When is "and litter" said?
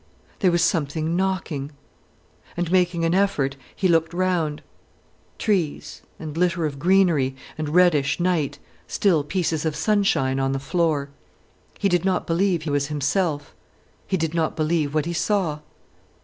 6.17-6.65